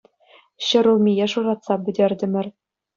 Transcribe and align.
Ҫӗр 0.69 0.85
улмие 0.95 1.27
шуратса 1.37 1.75
пӗтертӗмӗр. 1.85 2.45